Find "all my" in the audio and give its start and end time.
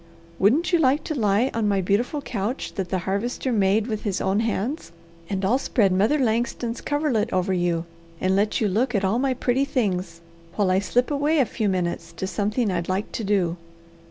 9.05-9.35